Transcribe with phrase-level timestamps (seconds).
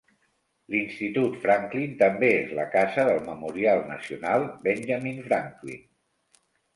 [0.75, 5.85] L'Institut Franklin també es la casa del Memorial Nacional Benjamin Franklin.